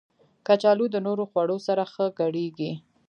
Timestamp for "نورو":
1.05-1.23